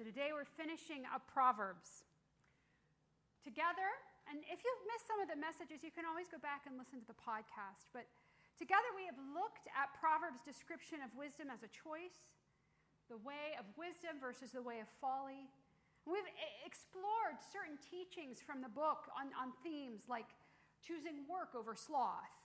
[0.00, 2.08] So today we're finishing up Proverbs
[3.44, 3.84] together.
[4.32, 7.04] And if you've missed some of the messages, you can always go back and listen
[7.04, 7.84] to the podcast.
[7.92, 8.08] But
[8.56, 12.16] together we have looked at Proverbs' description of wisdom as a choice,
[13.12, 15.52] the way of wisdom versus the way of folly.
[16.08, 16.24] We've
[16.64, 20.32] explored certain teachings from the book on, on themes like
[20.80, 22.40] choosing work over sloth,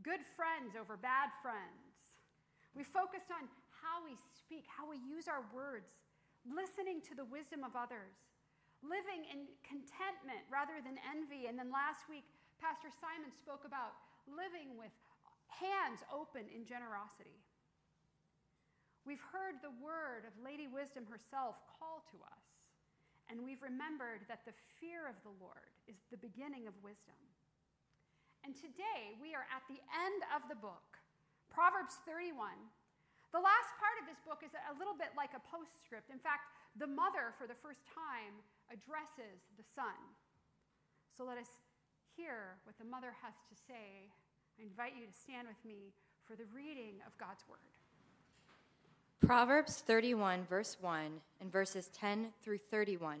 [0.00, 2.16] good friends over bad friends.
[2.72, 3.52] We focused on
[3.84, 6.00] how we speak, how we use our words,
[6.48, 8.16] listening to the wisdom of others,
[8.80, 11.46] living in contentment rather than envy.
[11.48, 12.24] And then last week,
[12.60, 13.96] Pastor Simon spoke about
[14.28, 14.92] living with
[15.48, 17.36] hands open in generosity.
[19.08, 22.44] We've heard the word of Lady Wisdom herself call to us,
[23.32, 27.16] and we've remembered that the fear of the Lord is the beginning of wisdom.
[28.44, 31.00] And today we are at the end of the book,
[31.48, 32.56] Proverbs 31.
[33.30, 36.10] The last part of this book is a little bit like a postscript.
[36.10, 38.34] In fact, the mother, for the first time,
[38.66, 39.94] addresses the son.
[41.14, 41.62] So let us
[42.18, 44.10] hear what the mother has to say.
[44.58, 45.94] I invite you to stand with me
[46.26, 47.62] for the reading of God's word.
[49.20, 53.20] Proverbs 31, verse 1, and verses 10 through 31.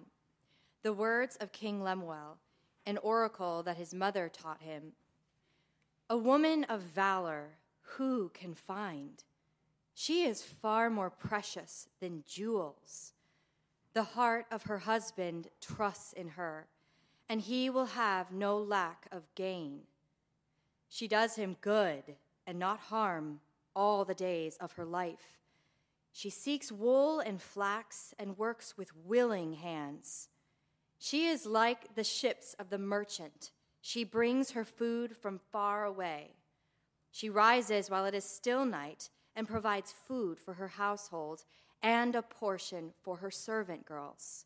[0.82, 2.38] The words of King Lemuel,
[2.86, 4.92] an oracle that his mother taught him.
[6.08, 7.50] A woman of valor,
[7.82, 9.22] who can find?
[10.02, 13.12] She is far more precious than jewels.
[13.92, 16.68] The heart of her husband trusts in her,
[17.28, 19.80] and he will have no lack of gain.
[20.88, 23.40] She does him good and not harm
[23.76, 25.38] all the days of her life.
[26.12, 30.30] She seeks wool and flax and works with willing hands.
[30.98, 33.50] She is like the ships of the merchant.
[33.82, 36.36] She brings her food from far away.
[37.10, 41.44] She rises while it is still night and provides food for her household
[41.82, 44.44] and a portion for her servant girls.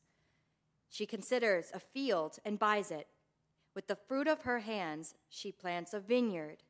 [0.89, 3.09] She considers a field and buys it.
[3.75, 6.63] With the fruit of her hands, she plants a vineyard.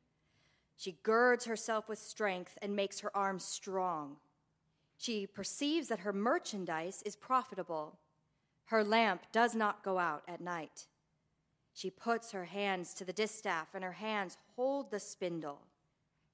[0.75, 4.17] She girds herself with strength and makes her arms strong.
[4.97, 7.99] She perceives that her merchandise is profitable.
[8.65, 10.87] Her lamp does not go out at night.
[11.73, 15.59] She puts her hands to the distaff, and her hands hold the spindle.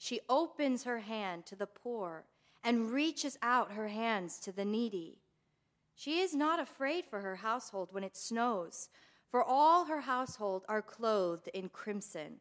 [0.02, 2.26] She opens her hand to the poor
[2.64, 5.20] and reaches out her hands to the needy.
[5.94, 8.90] She is not afraid for her household when it snows,
[9.30, 12.38] for all her household are clothed in crimson.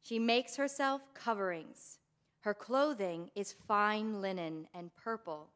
[0.00, 1.98] She makes herself coverings
[2.40, 5.50] her clothing is fine linen and purple.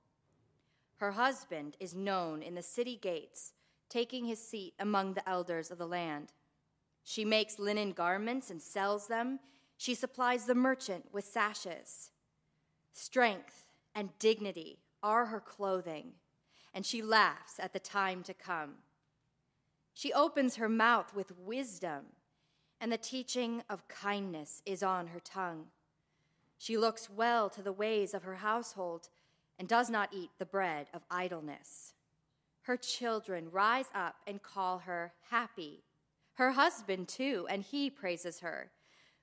[0.97, 3.55] Her husband is known in the city gates,
[3.89, 6.35] taking his seat among the elders of the land.
[7.03, 9.41] She makes linen garments and sells them.
[9.79, 12.11] She supplies the merchant with sashes.
[12.93, 16.15] Strength and dignity are her clothing,
[16.75, 18.75] and she laughs at the time to come.
[19.95, 22.07] She opens her mouth with wisdom,
[22.81, 25.67] and the teaching of kindness is on her tongue.
[26.59, 29.09] She looks well to the ways of her household
[29.61, 31.95] and does not eat the bread of idleness.
[32.63, 35.85] Her children rise up and call her happy.
[36.35, 38.73] Her husband, too, and he praises her.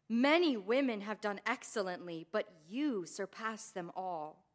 [0.07, 4.45] Many women have done excellently, but you surpass them all.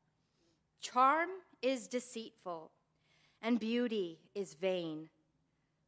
[0.81, 1.29] Charm
[1.61, 2.71] is deceitful,
[3.43, 5.09] and beauty is vain.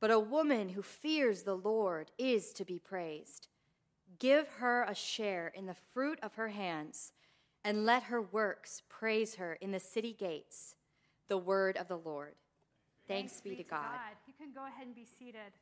[0.01, 3.47] But a woman who fears the Lord is to be praised.
[4.19, 7.13] Give her a share in the fruit of her hands,
[7.65, 10.75] and let her works praise her in the city gates.
[11.29, 12.35] The word of the Lord.
[13.07, 13.83] Thanks, Thanks be, to God.
[13.83, 14.17] God.
[14.27, 15.53] You can go ahead and be seated.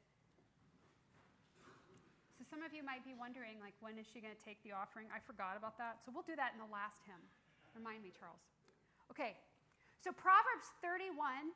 [2.40, 4.72] So some of you might be wondering, like, when is she going to take the
[4.72, 5.12] offering?
[5.12, 6.00] I forgot about that.
[6.00, 7.20] So we'll do that in the last hymn.
[7.76, 8.40] Remind me, Charles.
[9.12, 9.36] Okay.
[10.00, 11.52] So Proverbs 31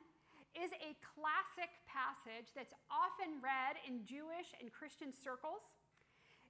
[0.53, 5.73] is a classic passage that's often read in Jewish and Christian circles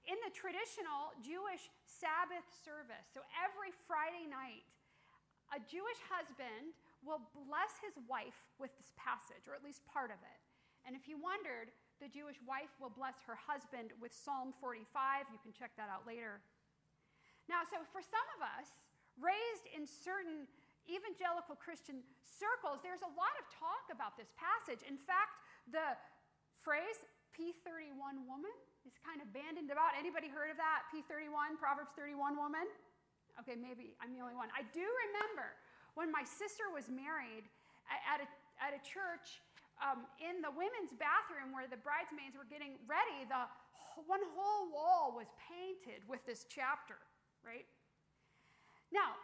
[0.06, 4.62] in the traditional Jewish Sabbath service, so every Friday night,
[5.54, 10.22] a Jewish husband will bless his wife with this passage, or at least part of
[10.22, 10.40] it.
[10.86, 15.32] And if you wondered, the Jewish wife will bless her husband with Psalm 45.
[15.32, 16.44] You can check that out later.
[17.48, 18.68] Now, so for some of us,
[19.16, 20.50] raised in certain
[20.86, 24.84] evangelical Christian circles, there's a lot of talk about this passage.
[24.84, 25.40] In fact,
[25.72, 25.96] the
[26.52, 27.00] phrase
[27.32, 28.52] P31 woman
[28.84, 29.96] is kind of bandied about.
[29.98, 30.88] Anybody heard of that?
[30.94, 32.66] P31, Proverbs 31 woman?
[33.40, 34.48] Okay, maybe I'm the only one.
[34.56, 35.56] I do remember
[35.96, 37.48] when my sister was married
[37.88, 38.28] at a,
[38.60, 39.44] at a church
[39.84, 43.48] um, in the women's bathroom where the bridesmaids were getting ready, the
[44.08, 47.00] one whole wall was painted with this chapter,
[47.44, 47.68] right?
[48.92, 49.16] Now,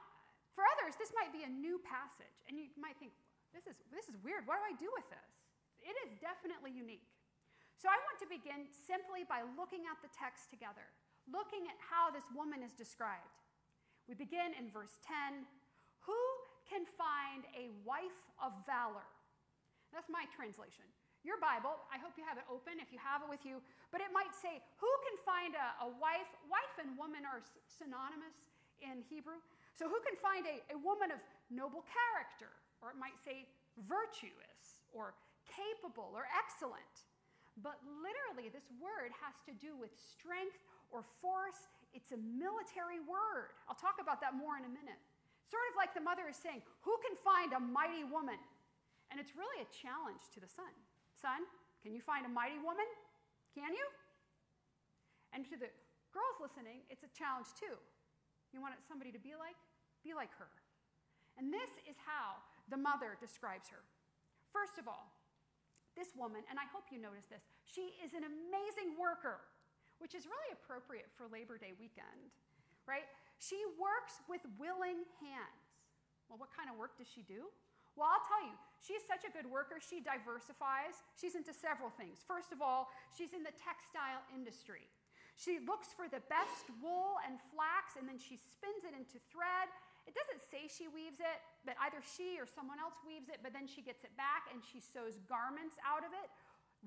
[0.56, 3.16] for others, this might be a new passage, and you might think,
[3.52, 4.48] this is, this is weird.
[4.48, 5.32] What do I do with this?
[5.84, 7.08] It is definitely unique.
[7.76, 10.86] So I want to begin simply by looking at the text together,
[11.28, 13.42] looking at how this woman is described.
[14.08, 15.50] We begin in verse 10
[16.06, 16.22] Who
[16.70, 19.11] can find a wife of valor?
[19.92, 20.88] That's my translation.
[21.22, 23.62] Your Bible, I hope you have it open if you have it with you,
[23.94, 26.28] but it might say, Who can find a, a wife?
[26.50, 28.34] Wife and woman are synonymous
[28.82, 29.38] in Hebrew.
[29.78, 31.22] So, who can find a, a woman of
[31.54, 32.50] noble character?
[32.82, 33.46] Or it might say
[33.86, 35.14] virtuous or
[35.46, 37.06] capable or excellent.
[37.62, 40.58] But literally, this word has to do with strength
[40.90, 41.70] or force.
[41.94, 43.54] It's a military word.
[43.70, 44.98] I'll talk about that more in a minute.
[45.46, 48.40] Sort of like the mother is saying, Who can find a mighty woman?
[49.12, 50.72] And it's really a challenge to the son.
[51.20, 51.44] Son,
[51.84, 52.88] can you find a mighty woman?
[53.52, 53.86] Can you?
[55.36, 55.68] And to the
[56.16, 57.76] girls listening, it's a challenge too.
[58.56, 59.60] You want somebody to be like?
[60.04, 60.48] Be like her.
[61.36, 62.40] And this is how
[62.72, 63.84] the mother describes her.
[64.52, 65.12] First of all,
[65.96, 69.44] this woman, and I hope you notice this, she is an amazing worker,
[70.00, 72.32] which is really appropriate for Labor Day weekend,
[72.88, 73.08] right?
[73.40, 75.64] She works with willing hands.
[76.28, 77.52] Well, what kind of work does she do?
[78.00, 79.78] Well, I'll tell you, she's such a good worker.
[79.84, 81.04] She diversifies.
[81.20, 82.24] She's into several things.
[82.24, 84.88] First of all, she's in the textile industry.
[85.36, 89.68] She looks for the best wool and flax, and then she spins it into thread.
[90.06, 93.54] It doesn't say she weaves it, but either she or someone else weaves it, but
[93.54, 96.30] then she gets it back and she sews garments out of it.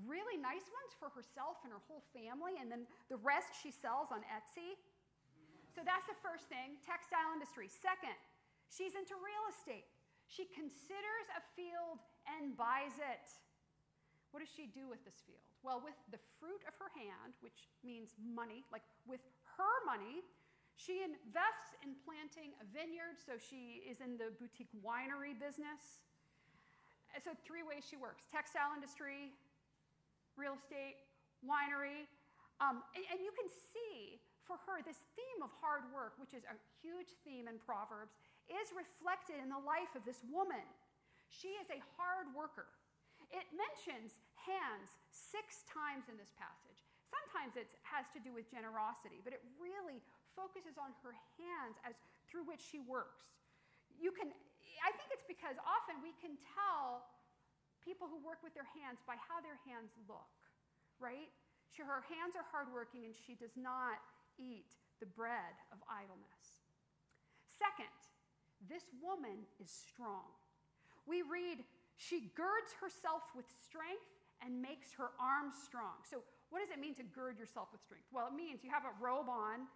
[0.02, 4.10] Really nice ones for herself and her whole family, and then the rest she sells
[4.10, 4.74] on Etsy.
[5.70, 7.70] So that's the first thing textile industry.
[7.70, 8.18] Second,
[8.66, 9.86] she's into real estate.
[10.34, 13.26] She considers a field and buys it.
[14.34, 15.46] What does she do with this field?
[15.62, 19.22] Well, with the fruit of her hand, which means money, like with
[19.54, 20.26] her money,
[20.74, 26.02] she invests in planting a vineyard, so she is in the boutique winery business.
[27.22, 29.30] So, three ways she works textile industry,
[30.34, 30.98] real estate,
[31.46, 32.10] winery.
[32.58, 36.42] Um, and, and you can see for her this theme of hard work, which is
[36.42, 38.18] a huge theme in Proverbs,
[38.48, 40.64] is reflected in the life of this woman.
[41.28, 42.68] She is a hard worker.
[43.32, 46.84] It mentions hands six times in this passage.
[47.08, 50.04] Sometimes it has to do with generosity, but it really
[50.36, 51.96] focuses on her hands as
[52.26, 53.34] through which she works.
[53.96, 54.34] You can
[54.82, 57.06] I think it's because often we can tell
[57.80, 60.34] people who work with their hands by how their hands look,
[60.98, 61.30] right?
[61.72, 64.02] She, her hands are hardworking and she does not
[64.36, 66.64] eat the bread of idleness.
[67.48, 67.92] Second,
[68.68, 70.28] this woman is strong.
[71.06, 71.64] We read,
[71.96, 74.08] she girds herself with strength
[74.40, 76.00] and makes her arms strong.
[76.04, 78.06] So, what does it mean to gird yourself with strength?
[78.14, 79.66] Well, it means you have a robe on.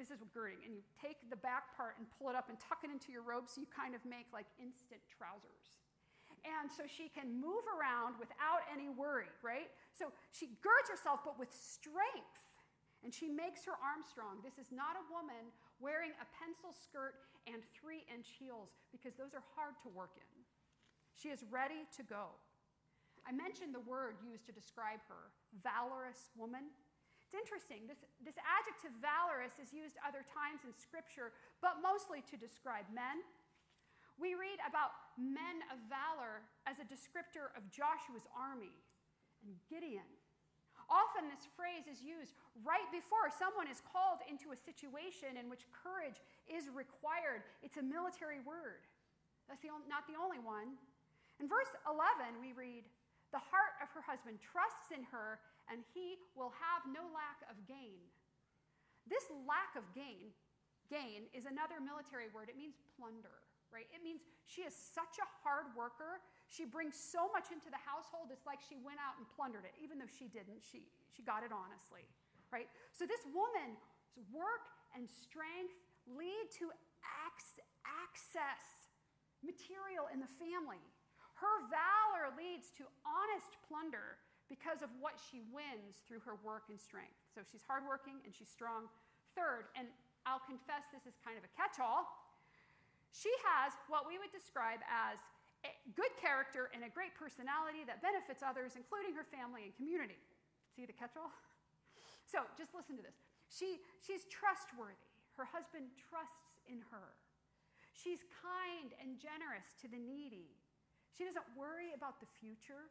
[0.00, 2.82] This is girding, and you take the back part and pull it up and tuck
[2.82, 5.84] it into your robe so you kind of make like instant trousers.
[6.42, 9.70] And so she can move around without any worry, right?
[9.94, 12.42] So she girds herself, but with strength,
[13.06, 14.40] and she makes her arms strong.
[14.40, 19.36] This is not a woman wearing a pencil skirt and three inch heels because those
[19.36, 20.34] are hard to work in.
[21.14, 22.34] She is ready to go.
[23.24, 25.32] I mentioned the word used to describe her
[25.64, 26.68] valorous woman.
[27.24, 27.88] It's interesting.
[27.88, 31.32] This, this adjective valorous is used other times in Scripture,
[31.64, 33.24] but mostly to describe men.
[34.20, 38.76] We read about men of valor as a descriptor of Joshua's army
[39.42, 40.06] and Gideon
[40.94, 45.66] Often, this phrase is used right before someone is called into a situation in which
[45.74, 47.42] courage is required.
[47.66, 48.86] It's a military word.
[49.50, 50.78] That's the not the only one.
[51.42, 52.86] In verse 11, we read,
[53.34, 57.58] The heart of her husband trusts in her, and he will have no lack of
[57.66, 57.98] gain.
[59.10, 60.30] This lack of gain,
[60.86, 62.46] gain is another military word.
[62.46, 63.42] It means plunder,
[63.74, 63.90] right?
[63.90, 68.30] It means she is such a hard worker she brings so much into the household,
[68.30, 69.74] it's like she went out and plundered it.
[69.80, 72.04] Even though she didn't, she, she got it honestly,
[72.52, 72.68] right?
[72.94, 73.82] So this woman's
[74.30, 75.74] work and strength
[76.06, 76.70] lead to
[77.02, 78.84] access
[79.42, 80.80] material in the family.
[81.36, 86.78] Her valor leads to honest plunder because of what she wins through her work and
[86.78, 87.16] strength.
[87.32, 88.86] So she's hardworking and she's strong.
[89.34, 89.90] Third, and
[90.24, 92.06] I'll confess this is kind of a catch all,
[93.10, 95.22] she has what we would describe as
[95.96, 100.20] good character and a great personality that benefits others, including her family and community.
[100.72, 101.32] See the catch all?
[102.24, 103.20] So just listen to this.
[103.52, 104.96] She, she's trustworthy.
[105.36, 107.12] Her husband trusts in her.
[107.92, 110.56] She's kind and generous to the needy.
[111.12, 112.90] She doesn't worry about the future,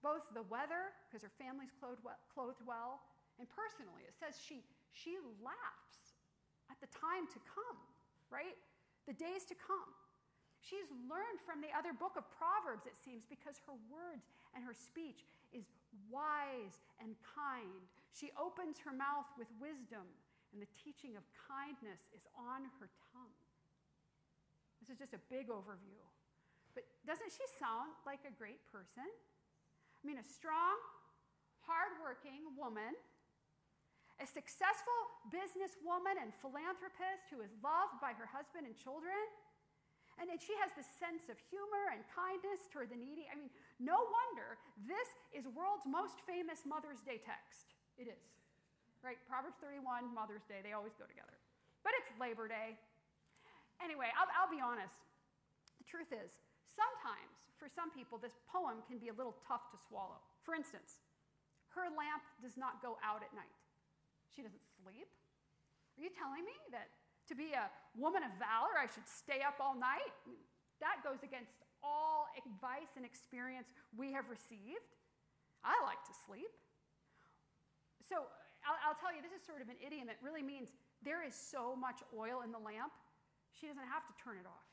[0.00, 3.04] both the weather, because her family's clothed well, clothed well,
[3.36, 4.64] and personally, it says she,
[4.96, 6.16] she laughs
[6.72, 7.80] at the time to come,
[8.32, 8.56] right?
[9.04, 9.92] The days to come.
[10.60, 14.76] She's learned from the other book of Proverbs, it seems, because her words and her
[14.76, 15.24] speech
[15.56, 15.72] is
[16.12, 17.88] wise and kind.
[18.12, 20.04] She opens her mouth with wisdom,
[20.52, 23.36] and the teaching of kindness is on her tongue.
[24.84, 26.04] This is just a big overview.
[26.76, 29.08] But doesn't she sound like a great person?
[29.08, 30.76] I mean, a strong,
[31.64, 32.96] hardworking woman,
[34.20, 35.00] a successful
[35.32, 39.16] businesswoman and philanthropist who is loved by her husband and children.
[40.20, 43.24] And she has this sense of humor and kindness toward the needy.
[43.32, 43.48] I mean,
[43.80, 47.72] no wonder this is world's most famous Mother's Day text.
[47.96, 48.28] It is.
[49.00, 49.16] Right?
[49.24, 51.32] Proverbs 31, Mother's Day, they always go together.
[51.80, 52.76] But it's Labor Day.
[53.80, 55.00] Anyway, I'll, I'll be honest.
[55.80, 56.36] The truth is,
[56.68, 60.20] sometimes for some people, this poem can be a little tough to swallow.
[60.44, 61.00] For instance,
[61.72, 63.56] her lamp does not go out at night.
[64.28, 65.08] She doesn't sleep.
[65.96, 66.92] Are you telling me that
[67.30, 70.10] to be a woman of valor, I should stay up all night.
[70.82, 74.90] That goes against all advice and experience we have received.
[75.62, 76.50] I like to sleep.
[78.02, 78.26] So
[78.66, 80.74] I'll, I'll, tell you, this is sort of an idiom that really means
[81.06, 82.92] there is so much oil in the lamp,
[83.54, 84.66] she doesn't have to turn it off.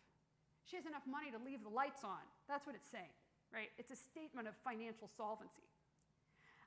[0.66, 2.20] She has enough money to leave the lights on.
[2.50, 3.14] That's what it's saying,
[3.54, 3.72] right?
[3.80, 5.64] It's a statement of financial solvency.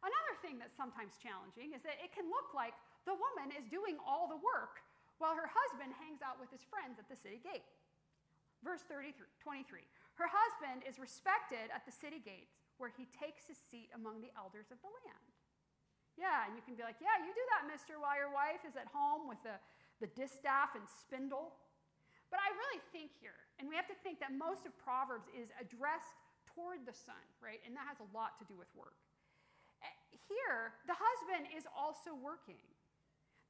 [0.01, 2.73] Another thing that's sometimes challenging is that it can look like
[3.05, 4.81] the woman is doing all the work
[5.21, 7.69] while her husband hangs out with his friends at the city gate.
[8.65, 9.13] Verse 23,
[9.45, 9.85] 23.
[10.17, 14.33] Her husband is respected at the city gates where he takes his seat among the
[14.37, 15.29] elders of the land.
[16.17, 18.77] Yeah, and you can be like, yeah, you do that, mister, while your wife is
[18.77, 19.57] at home with the,
[20.05, 21.57] the distaff and spindle.
[22.29, 25.49] But I really think here, and we have to think that most of Proverbs is
[25.57, 26.17] addressed
[26.53, 27.61] toward the son, right?
[27.65, 28.97] And that has a lot to do with work.
[29.81, 32.61] Eh, here, the husband is also working.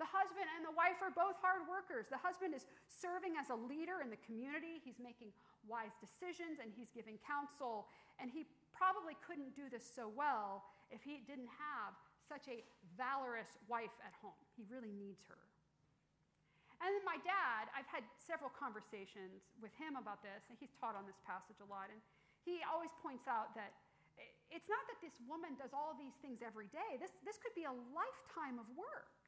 [0.00, 2.08] The husband and the wife are both hard workers.
[2.08, 4.80] The husband is serving as a leader in the community.
[4.80, 5.28] He's making
[5.68, 7.84] wise decisions and he's giving counsel.
[8.16, 11.92] And he probably couldn't do this so well if he didn't have
[12.24, 12.64] such a
[12.96, 14.40] valorous wife at home.
[14.56, 15.36] He really needs her.
[16.80, 20.96] And then my dad, I've had several conversations with him about this, and he's taught
[20.96, 21.92] on this passage a lot.
[21.92, 22.00] And
[22.40, 23.76] he always points out that
[24.48, 27.68] it's not that this woman does all these things every day, this, this could be
[27.68, 29.19] a lifetime of work.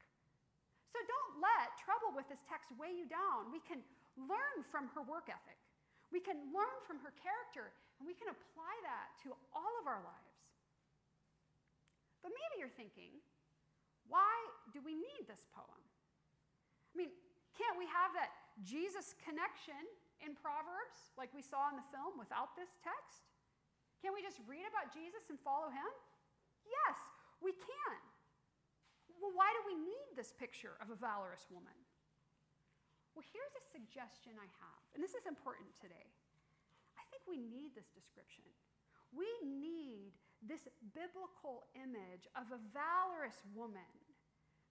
[0.92, 3.48] So don't let trouble with this text weigh you down.
[3.48, 3.80] We can
[4.20, 5.56] learn from her work ethic,
[6.12, 10.04] we can learn from her character, and we can apply that to all of our
[10.04, 10.52] lives.
[12.20, 13.18] But maybe you're thinking,
[14.06, 14.30] why
[14.70, 15.82] do we need this poem?
[16.92, 17.10] I mean,
[17.56, 18.30] can't we have that
[18.60, 19.80] Jesus connection
[20.20, 23.24] in Proverbs like we saw in the film without this text?
[24.04, 25.90] Can we just read about Jesus and follow him?
[26.68, 26.98] Yes,
[27.40, 27.96] we can.
[29.22, 31.78] Well, why do we need this picture of a valorous woman?
[33.14, 36.10] Well, here's a suggestion I have, and this is important today.
[36.98, 38.42] I think we need this description.
[39.14, 43.94] We need this biblical image of a valorous woman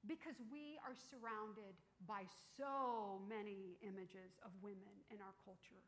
[0.03, 2.25] because we are surrounded by
[2.57, 5.79] so many images of women in our culture.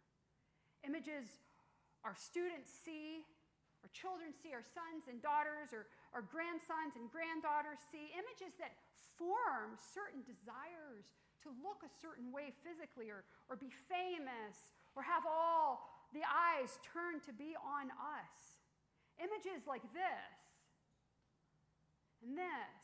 [0.85, 1.41] Images
[2.05, 3.25] our students see,
[3.83, 8.71] our children see, our sons and daughters, or our grandsons and granddaughters see, images that
[9.19, 11.11] form certain desires
[11.43, 15.83] to look a certain way physically, or, or be famous, or have all
[16.15, 18.63] the eyes turned to be on us.
[19.19, 20.39] Images like this,
[22.23, 22.83] and this,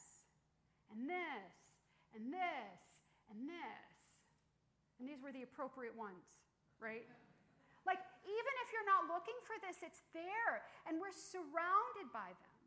[0.91, 1.55] and this,
[2.11, 2.79] and this,
[3.31, 3.89] and this.
[4.99, 6.27] And these were the appropriate ones,
[6.83, 7.07] right?
[7.89, 12.59] Like, even if you're not looking for this, it's there, and we're surrounded by them.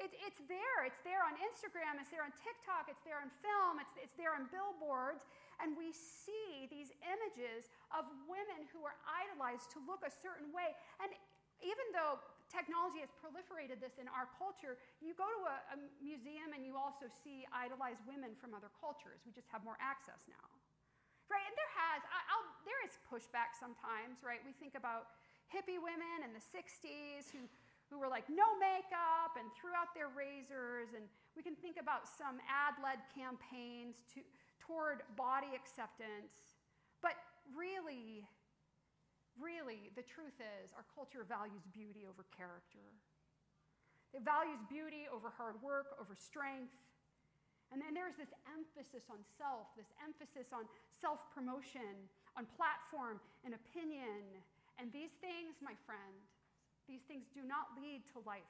[0.00, 0.84] It, it's there.
[0.84, 4.32] It's there on Instagram, it's there on TikTok, it's there on film, it's, it's there
[4.32, 5.24] on billboards,
[5.60, 10.76] and we see these images of women who are idolized to look a certain way.
[11.00, 11.12] And
[11.64, 12.20] even though
[12.52, 16.76] technology has proliferated this in our culture, you go to a, a museum and you
[16.76, 19.24] also see idolized women from other cultures.
[19.24, 20.55] We just have more access now.
[21.26, 22.20] Right, and there has, I,
[22.62, 24.38] there is pushback sometimes, right?
[24.46, 25.10] We think about
[25.50, 27.46] hippie women in the 60s who,
[27.90, 32.06] who were like no makeup and threw out their razors, and we can think about
[32.06, 34.22] some ad led campaigns to,
[34.62, 36.58] toward body acceptance.
[37.02, 37.18] But
[37.54, 38.26] really,
[39.38, 42.86] really, the truth is our culture values beauty over character.
[44.14, 46.72] It values beauty over hard work, over strength,
[47.74, 52.06] and then there's this emphasis on self, this emphasis on self promotion,
[52.38, 54.22] on platform and opinion.
[54.78, 56.14] And these things, my friend,
[56.86, 58.46] these things do not lead to life.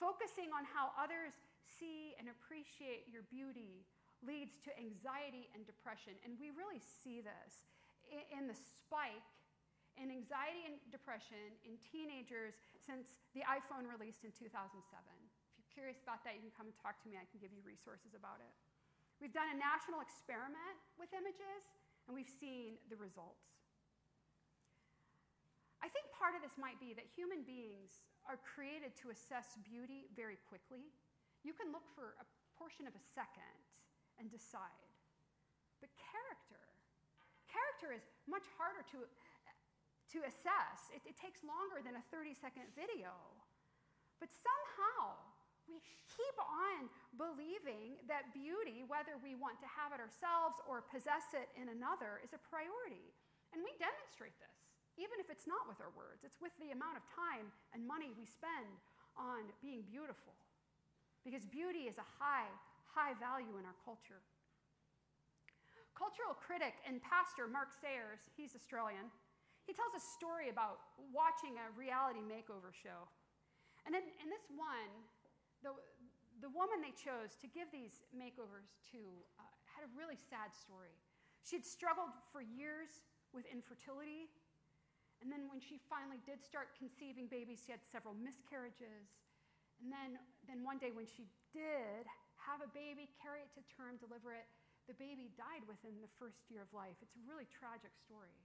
[0.00, 1.36] Focusing on how others
[1.78, 3.86] see and appreciate your beauty
[4.26, 6.18] leads to anxiety and depression.
[6.26, 7.68] And we really see this
[8.34, 9.28] in the spike
[9.94, 14.82] in anxiety and depression in teenagers since the iPhone released in 2007.
[15.74, 17.18] Curious about that, you can come and talk to me.
[17.18, 18.54] I can give you resources about it.
[19.18, 21.62] We've done a national experiment with images,
[22.06, 23.42] and we've seen the results.
[25.82, 30.08] I think part of this might be that human beings are created to assess beauty
[30.14, 30.88] very quickly.
[31.44, 32.26] You can look for a
[32.56, 33.58] portion of a second
[34.16, 34.88] and decide.
[35.82, 36.62] But character,
[37.50, 39.04] character is much harder to
[40.14, 40.94] to assess.
[40.94, 43.10] It, it takes longer than a 30 second video.
[44.22, 45.18] But somehow,
[45.68, 45.80] we
[46.10, 51.48] keep on believing that beauty, whether we want to have it ourselves or possess it
[51.56, 53.12] in another, is a priority.
[53.54, 54.56] And we demonstrate this,
[54.98, 56.26] even if it's not with our words.
[56.26, 58.78] It's with the amount of time and money we spend
[59.14, 60.34] on being beautiful.
[61.22, 62.50] Because beauty is a high,
[62.92, 64.20] high value in our culture.
[65.94, 69.08] Cultural critic and pastor Mark Sayers, he's Australian,
[69.64, 70.82] he tells a story about
[71.14, 73.08] watching a reality makeover show.
[73.86, 74.90] And in, in this one,
[75.64, 75.72] the,
[76.44, 79.00] the woman they chose to give these makeovers to
[79.40, 80.92] uh, had a really sad story.
[81.40, 84.28] She'd struggled for years with infertility.
[85.24, 89.08] And then when she finally did start conceiving babies, she had several miscarriages.
[89.80, 92.04] And then, then one day when she did
[92.44, 94.44] have a baby, carry it to term, deliver it,
[94.84, 97.00] the baby died within the first year of life.
[97.00, 98.36] It's a really tragic story.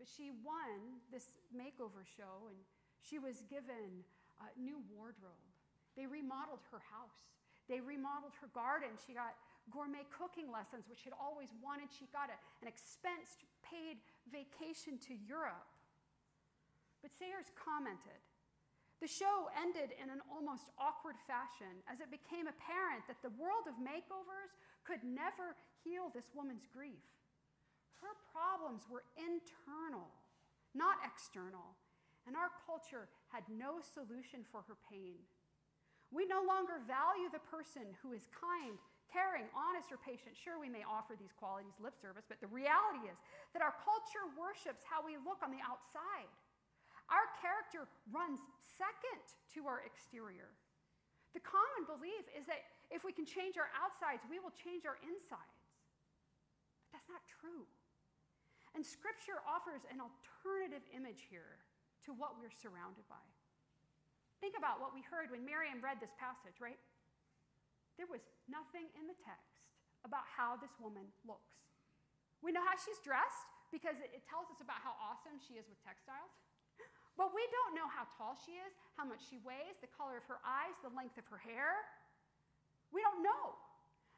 [0.00, 2.56] But she won this makeover show and
[3.04, 4.00] she was given
[4.40, 5.51] a new wardrobe.
[5.96, 7.28] They remodeled her house.
[7.68, 8.96] They remodeled her garden.
[9.06, 9.36] She got
[9.70, 11.92] gourmet cooking lessons, which she'd always wanted.
[11.92, 15.68] She got a, an expense paid vacation to Europe.
[17.04, 18.20] But Sayers commented
[19.02, 23.66] the show ended in an almost awkward fashion as it became apparent that the world
[23.66, 24.54] of makeovers
[24.86, 27.02] could never heal this woman's grief.
[27.98, 30.06] Her problems were internal,
[30.70, 31.74] not external,
[32.30, 35.18] and our culture had no solution for her pain.
[36.12, 38.76] We no longer value the person who is kind,
[39.08, 40.36] caring, honest, or patient.
[40.36, 43.16] Sure, we may offer these qualities lip service, but the reality is
[43.56, 46.28] that our culture worships how we look on the outside.
[47.08, 49.24] Our character runs second
[49.56, 50.52] to our exterior.
[51.32, 52.60] The common belief is that
[52.92, 55.64] if we can change our outsides, we will change our insides.
[56.84, 57.64] But that's not true.
[58.76, 61.56] And Scripture offers an alternative image here
[62.04, 63.24] to what we're surrounded by.
[64.42, 66.82] Think about what we heard when Miriam read this passage, right?
[67.94, 69.62] There was nothing in the text
[70.02, 71.54] about how this woman looks.
[72.42, 75.78] We know how she's dressed because it, tells us about how awesome she is with
[75.86, 76.34] textiles.
[77.14, 80.26] But we don't know how tall she is, how much she weighs, the color of
[80.26, 81.78] her eyes, the length of her hair.
[82.90, 83.54] We don't know.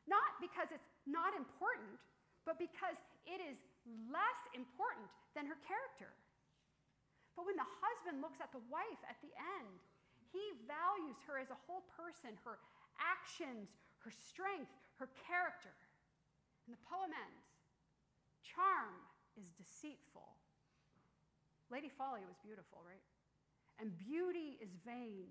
[0.09, 2.01] Not because it's not important,
[2.49, 2.97] but because
[3.29, 3.61] it is
[4.09, 6.17] less important than her character.
[7.37, 9.83] But when the husband looks at the wife at the end,
[10.35, 12.59] he values her as a whole person, her
[12.99, 15.71] actions, her strength, her character.
[16.67, 17.55] And the poem ends
[18.43, 18.99] Charm
[19.41, 20.37] is deceitful.
[21.73, 23.03] Lady Folly was beautiful, right?
[23.81, 25.27] And beauty is vain.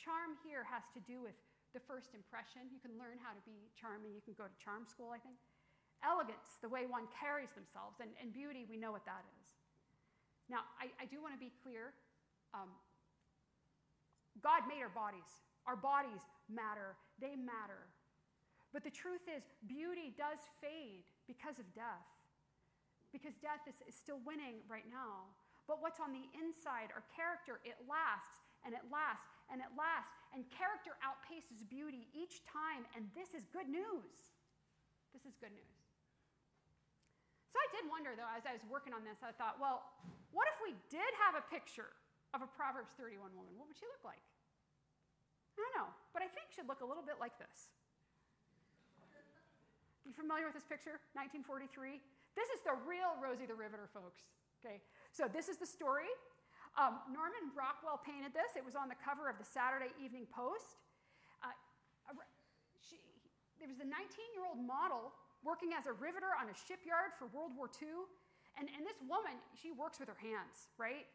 [0.00, 1.36] Charm here has to do with
[1.76, 2.66] the first impression.
[2.72, 4.16] You can learn how to be charming.
[4.16, 5.36] You can go to charm school, I think.
[6.00, 9.48] Elegance, the way one carries themselves, and, and beauty, we know what that is.
[10.48, 11.92] Now, I, I do want to be clear.
[12.52, 12.72] Um,
[14.42, 15.28] God made our bodies.
[15.66, 17.90] Our bodies matter, they matter.
[18.70, 22.06] But the truth is, beauty does fade because of death,
[23.10, 25.32] because death is, is still winning right now.
[25.66, 30.14] But what's on the inside, our character, it lasts and it lasts and it lasts.
[30.30, 32.86] And character outpaces beauty each time.
[32.94, 34.14] And this is good news.
[35.10, 35.76] This is good news.
[37.50, 39.82] So I did wonder, though, as I was working on this, I thought, well,
[40.30, 41.96] what if we did have a picture
[42.34, 43.52] of a Proverbs 31 woman?
[43.54, 44.22] What would she look like?
[45.56, 47.72] I don't know, but I think she'd look a little bit like this.
[50.06, 51.02] You familiar with this picture?
[51.18, 51.98] 1943.
[52.38, 54.30] This is the real Rosie the Riveter, folks.
[54.62, 54.78] Okay,
[55.10, 56.06] so this is the story.
[56.76, 58.54] Um, Norman Rockwell painted this.
[58.54, 60.78] It was on the cover of the Saturday Evening Post.
[61.40, 61.50] Uh,
[62.78, 63.00] she,
[63.56, 67.72] there was a 19-year-old model working as a riveter on a shipyard for World War
[67.72, 68.06] II.
[68.60, 71.08] And, and this woman, she works with her hands, right?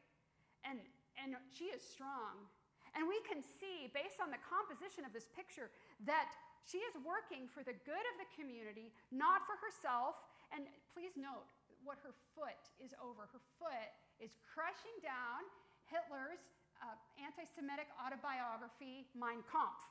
[0.66, 0.82] And,
[1.20, 2.48] and she is strong.
[2.92, 5.72] And we can see, based on the composition of this picture,
[6.04, 6.36] that
[6.68, 10.20] she is working for the good of the community, not for herself.
[10.52, 11.48] And please note
[11.88, 13.32] what her foot is over.
[13.32, 15.48] Her foot is crushing down
[15.88, 16.44] Hitler's
[16.84, 19.82] uh, anti Semitic autobiography, Mein Kampf.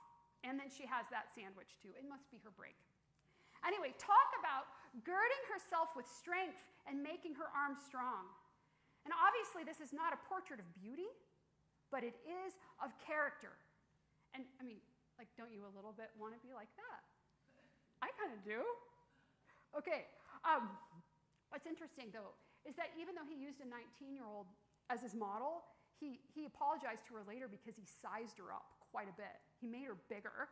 [0.44, 1.92] And then she has that sandwich too.
[1.96, 2.76] It must be her break.
[3.64, 4.68] Anyway, talk about
[5.04, 8.24] girding herself with strength and making her arms strong.
[9.04, 11.08] And obviously, this is not a portrait of beauty,
[11.88, 13.56] but it is of character.
[14.36, 14.78] And I mean,
[15.16, 17.00] like, don't you a little bit want to be like that?
[18.00, 18.64] I kind of do.
[19.76, 20.08] Okay.
[20.44, 20.72] Um,
[21.52, 22.32] what's interesting, though,
[22.64, 24.48] is that even though he used a 19 year old
[24.88, 25.64] as his model,
[26.00, 29.36] he, he apologized to her later because he sized her up quite a bit.
[29.60, 30.48] He made her bigger.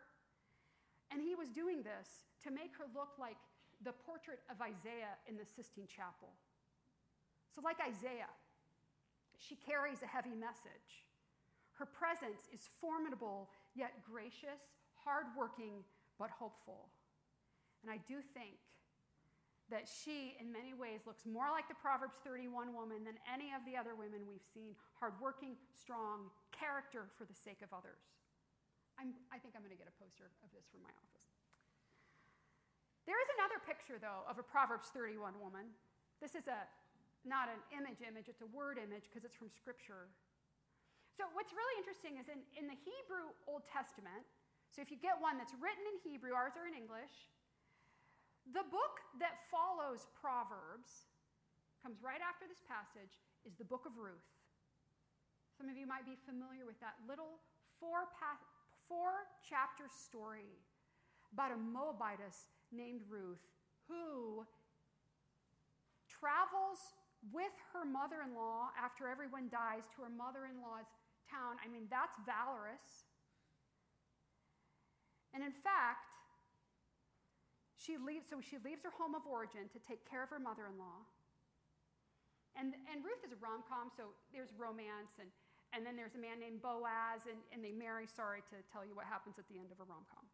[1.08, 3.40] And he was doing this to make her look like
[3.80, 6.36] the portrait of Isaiah in the Sistine Chapel.
[7.58, 8.30] So, like Isaiah,
[9.34, 11.02] she carries a heavy message.
[11.74, 15.82] Her presence is formidable, yet gracious, hardworking,
[16.22, 16.86] but hopeful.
[17.82, 18.62] And I do think
[19.74, 23.66] that she, in many ways, looks more like the Proverbs 31 woman than any of
[23.66, 28.06] the other women we've seen hardworking, strong, character for the sake of others.
[29.02, 31.26] I'm, i think I'm going to get a poster of this for my office.
[33.02, 35.74] There is another picture, though, of a Proverbs 31 woman.
[36.22, 36.62] This is a
[37.28, 40.08] not an image image, it's a word image because it's from Scripture.
[41.12, 44.24] So, what's really interesting is in, in the Hebrew Old Testament,
[44.72, 47.12] so if you get one that's written in Hebrew, ours are in English,
[48.48, 51.10] the book that follows Proverbs
[51.84, 54.30] comes right after this passage is the book of Ruth.
[55.52, 57.42] Some of you might be familiar with that little
[57.82, 58.06] four,
[58.86, 60.54] four chapter story
[61.32, 63.42] about a Moabitess named Ruth
[63.90, 64.46] who
[66.08, 66.94] travels
[67.34, 70.88] with her mother in law after everyone dies to her mother in law's
[71.26, 71.58] town.
[71.60, 73.06] I mean, that's valorous.
[75.34, 76.14] And in fact,
[77.76, 80.66] she leaves, so she leaves her home of origin to take care of her mother
[80.66, 81.04] in law.
[82.58, 85.30] And, and Ruth is a rom com, so there's romance, and,
[85.70, 88.08] and then there's a man named Boaz, and, and they marry.
[88.08, 90.26] Sorry to tell you what happens at the end of a rom com.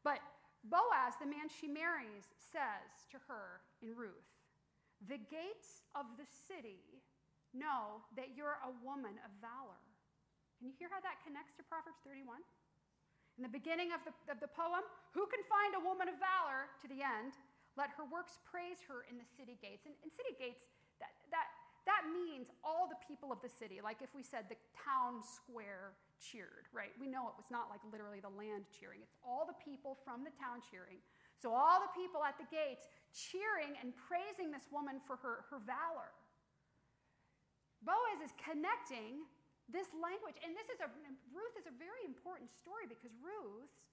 [0.00, 0.24] But
[0.64, 4.37] Boaz, the man she marries, says to her in Ruth,
[5.06, 6.82] the gates of the city
[7.54, 9.78] know that you're a woman of valor.
[10.58, 12.42] Can you hear how that connects to Proverbs 31?
[13.38, 14.82] In the beginning of the, of the poem,
[15.14, 17.38] who can find a woman of valor to the end?
[17.78, 19.86] Let her works praise her in the city gates.
[19.86, 20.66] And, and city gates,
[20.98, 21.46] that, that,
[21.86, 23.78] that means all the people of the city.
[23.78, 26.90] Like if we said the town square cheered, right?
[26.98, 30.26] We know it was not like literally the land cheering, it's all the people from
[30.26, 30.98] the town cheering.
[31.38, 35.60] So all the people at the gates cheering and praising this woman for her, her
[35.62, 36.12] valor.
[37.82, 39.26] Boaz is connecting
[39.68, 40.88] this language, and this is a
[41.28, 43.84] Ruth is a very important story because Ruth's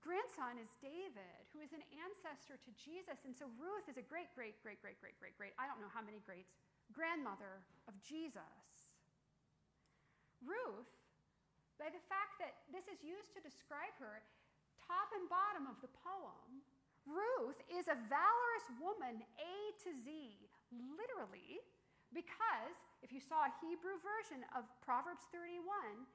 [0.00, 4.32] grandson is David, who is an ancestor to Jesus, and so Ruth is a great,
[4.32, 5.52] great, great, great, great, great, great.
[5.60, 6.56] I don't know how many greats
[6.90, 8.92] grandmother of Jesus.
[10.44, 10.90] Ruth,
[11.78, 14.22] by the fact that this is used to describe her,
[14.82, 16.62] top and bottom of the poem,
[17.06, 19.54] Ruth is a valorous woman, A
[19.86, 20.38] to Z,
[20.70, 21.58] literally,
[22.14, 26.06] because if you saw a Hebrew version of Proverbs 31,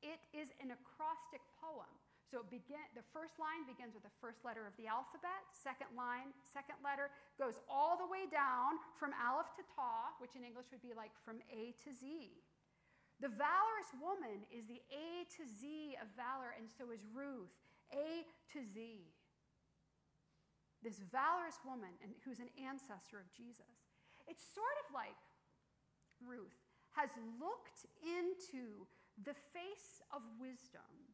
[0.00, 1.90] it is an acrostic poem.
[2.24, 6.30] So begin, the first line begins with the first letter of the alphabet, second line,
[6.46, 10.80] second letter, goes all the way down from Aleph to Ta, which in English would
[10.80, 12.30] be like from A to Z.
[13.18, 17.52] The valorous woman is the A to Z of valor, and so is Ruth,
[17.92, 18.24] A
[18.54, 19.10] to Z
[20.80, 23.88] this valorous woman and who's an ancestor of Jesus.
[24.24, 25.20] It's sort of like
[26.20, 26.56] Ruth
[26.96, 28.88] has looked into
[29.20, 31.10] the face of wisdom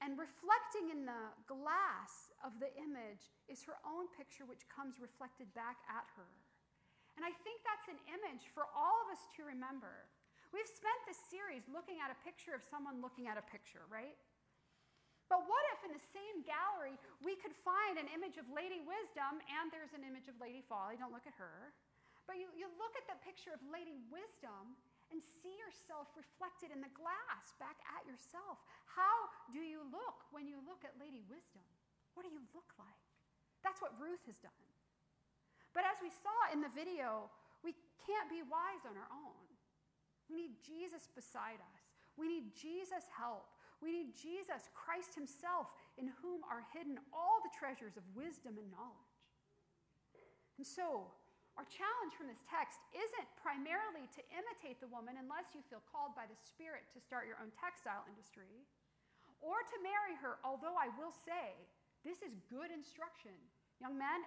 [0.00, 5.52] and reflecting in the glass of the image is her own picture, which comes reflected
[5.52, 6.32] back at her.
[7.20, 10.08] And I think that's an image for all of us to remember.
[10.56, 14.16] We've spent this series looking at a picture of someone looking at a picture, right?
[15.30, 19.38] But what if in the same gallery we could find an image of Lady Wisdom
[19.46, 20.98] and there's an image of Lady Folly?
[20.98, 21.70] Don't look at her.
[22.26, 24.74] But you, you look at the picture of Lady Wisdom
[25.14, 28.58] and see yourself reflected in the glass back at yourself.
[28.90, 31.66] How do you look when you look at Lady Wisdom?
[32.18, 33.06] What do you look like?
[33.62, 34.66] That's what Ruth has done.
[35.70, 37.30] But as we saw in the video,
[37.62, 39.46] we can't be wise on our own.
[40.26, 41.82] We need Jesus beside us.
[42.18, 43.46] We need Jesus' help.
[43.80, 48.68] We need Jesus, Christ Himself, in whom are hidden all the treasures of wisdom and
[48.68, 49.16] knowledge.
[50.60, 51.08] And so,
[51.56, 56.12] our challenge from this text isn't primarily to imitate the woman unless you feel called
[56.12, 58.68] by the Spirit to start your own textile industry,
[59.40, 61.56] or to marry her, although I will say
[62.04, 63.32] this is good instruction.
[63.80, 64.20] Young men,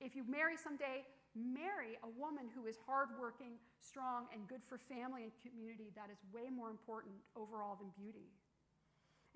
[0.00, 5.28] if you marry someday, marry a woman who is hardworking, strong, and good for family
[5.28, 5.92] and community.
[5.92, 8.32] That is way more important overall than beauty.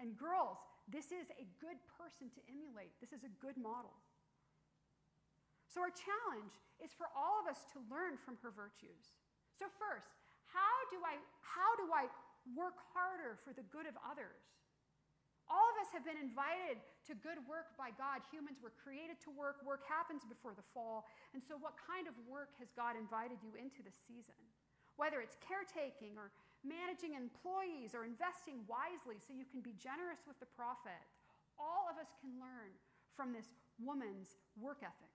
[0.01, 0.57] And girls,
[0.89, 2.97] this is a good person to emulate.
[3.05, 3.93] This is a good model.
[5.69, 9.15] So, our challenge is for all of us to learn from her virtues.
[9.55, 10.11] So, first,
[10.51, 12.11] how do I, how do I
[12.57, 14.43] work harder for the good of others?
[15.51, 16.79] All of us have been invited
[17.11, 18.23] to good work by God.
[18.31, 19.59] Humans were created to work.
[19.67, 21.11] Work happens before the fall.
[21.35, 24.39] And so, what kind of work has God invited you into this season?
[24.95, 26.31] Whether it's caretaking or
[26.63, 31.03] managing employees or investing wisely so you can be generous with the profit,
[31.59, 32.71] all of us can learn
[33.19, 33.51] from this
[33.83, 35.11] woman's work ethic.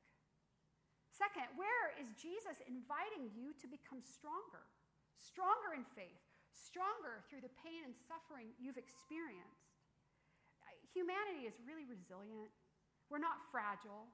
[1.15, 4.67] Second, where is Jesus inviting you to become stronger?
[5.15, 6.19] Stronger in faith,
[6.51, 9.64] stronger through the pain and suffering you've experienced.
[10.95, 12.55] Humanity is really resilient.
[13.11, 14.07] We're not fragile.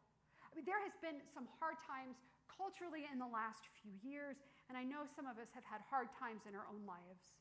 [0.50, 2.18] I mean, there has been some hard times
[2.50, 6.10] culturally in the last few years, and I know some of us have had hard
[6.18, 7.38] times in our own lives.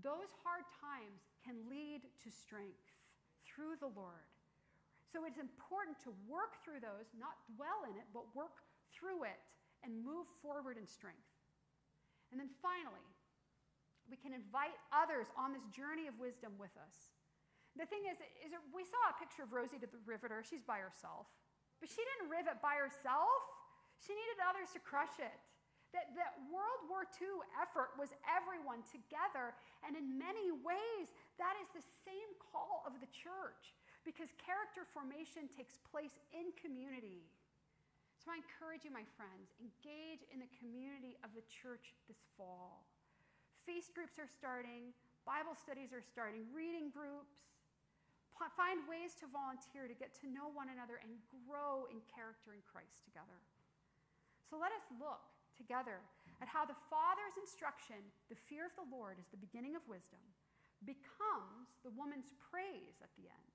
[0.00, 2.88] Those hard times can lead to strength
[3.44, 4.26] through the Lord.
[5.06, 9.38] So it's important to work through those, not dwell in it, but work through it
[9.86, 11.30] and move forward in strength.
[12.32, 13.06] And then finally,
[14.10, 17.14] we can invite others on this journey of wisdom with us.
[17.74, 20.46] The thing is, is we saw a picture of Rosie to the Riveter.
[20.46, 21.26] She's by herself.
[21.82, 23.42] But she didn't rivet by herself.
[23.98, 25.34] She needed others to crush it.
[25.90, 29.54] That, that World War II effort was everyone together.
[29.82, 33.74] And in many ways, that is the same call of the church
[34.06, 37.26] because character formation takes place in community.
[38.20, 42.88] So I encourage you, my friends, engage in the community of the church this fall.
[43.64, 44.92] Feast groups are starting,
[45.24, 47.44] Bible studies are starting, reading groups.
[48.54, 52.62] Find ways to volunteer to get to know one another and grow in character in
[52.62, 53.38] Christ together.
[54.46, 55.26] So let us look
[55.58, 56.02] together
[56.38, 57.98] at how the Father's instruction,
[58.30, 60.22] the fear of the Lord is the beginning of wisdom,
[60.86, 63.54] becomes the woman's praise at the end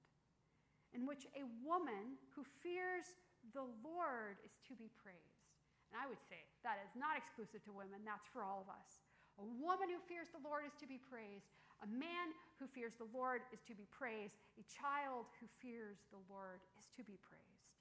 [0.94, 3.13] in which a woman who fears
[3.54, 5.54] the Lord is to be praised.
[5.94, 9.02] And I would say that is not exclusive to women, that's for all of us.
[9.38, 11.50] A woman who fears the Lord is to be praised.
[11.80, 14.36] A man who fears the Lord is to be praised.
[14.60, 17.72] A child who fears the Lord is to be praised.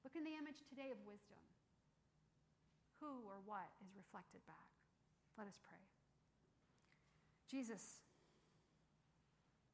[0.00, 1.40] Look in the image today of wisdom.
[3.04, 4.72] Who or what is reflected back?
[5.36, 5.80] Let us pray.
[7.48, 8.00] Jesus,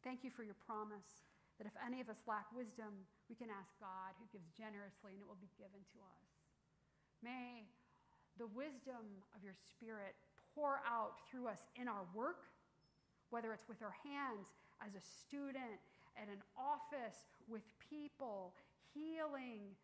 [0.02, 1.26] thank you for your promise
[1.58, 5.22] that if any of us lack wisdom, we can ask God who gives generously and
[5.22, 6.26] it will be given to us.
[7.22, 7.66] May
[8.36, 10.14] the wisdom of your Spirit
[10.54, 12.48] pour out through us in our work,
[13.30, 15.80] whether it's with our hands as a student,
[16.16, 18.54] at an office, with people,
[18.94, 19.76] healing,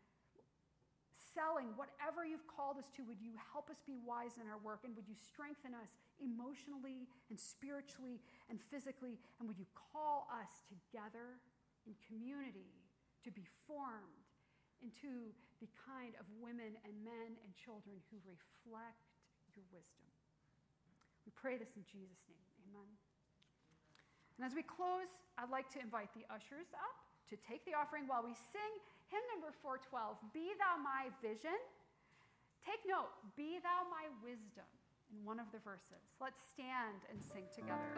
[1.13, 4.85] selling, whatever you've called us to, would you help us be wise in our work
[4.85, 8.21] and would you strengthen us emotionally and spiritually
[8.53, 9.17] and physically?
[9.41, 11.41] And would you call us together
[11.89, 12.69] in community
[13.25, 14.23] to be formed
[14.83, 15.31] into
[15.63, 19.07] the kind of women and men and children who reflect
[19.55, 20.11] your wisdom.
[21.23, 22.47] We pray this in Jesus' name.
[22.67, 23.02] Amen.
[24.39, 26.97] And as we close, I'd like to invite the ushers up
[27.29, 28.73] to take the offering while we sing
[29.09, 31.57] hymn number 412 Be Thou My Vision.
[32.65, 34.69] Take note, Be Thou My Wisdom
[35.13, 36.17] in one of the verses.
[36.21, 37.93] Let's stand and sing together.